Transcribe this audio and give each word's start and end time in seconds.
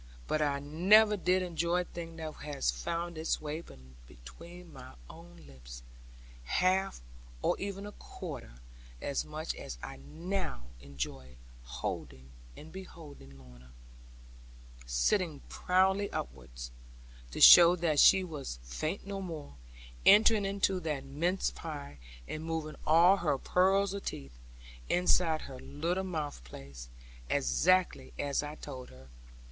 But 0.25 0.41
I 0.41 0.57
never 0.57 1.15
did 1.15 1.43
enjoy 1.43 1.81
a 1.81 1.83
thing, 1.83 2.15
that 2.15 2.33
had 2.37 2.63
found 2.63 3.19
its 3.19 3.39
way 3.39 3.63
between 4.07 4.73
my 4.73 4.95
own 5.07 5.43
lips, 5.45 5.83
half, 6.43 7.01
or 7.43 7.55
even 7.59 7.85
a 7.85 7.91
quarter 7.91 8.53
as 8.99 9.23
much 9.23 9.53
as 9.53 9.77
I 9.83 9.97
now 9.97 10.63
enjoyed 10.79 11.37
beholding 11.63 13.37
Lorna, 13.37 13.73
sitting 14.87 15.41
proudly 15.49 16.11
upwards 16.11 16.71
(to 17.29 17.39
show 17.39 17.75
that 17.75 17.99
she 17.99 18.23
was 18.23 18.57
faint 18.63 19.05
no 19.05 19.21
more) 19.21 19.53
entering 20.03 20.45
into 20.47 20.79
that 20.79 21.03
mince 21.05 21.51
pie, 21.51 21.99
and 22.27 22.43
moving 22.43 22.75
all 22.87 23.17
her 23.17 23.37
pearls 23.37 23.93
of 23.93 24.03
teeth 24.05 24.39
(inside 24.89 25.41
her 25.43 25.59
little 25.59 26.03
mouth 26.03 26.43
place) 26.43 26.89
exactly 27.29 28.13
as 28.17 28.41
I 28.41 28.55
told 28.55 28.89
her. 28.89 29.09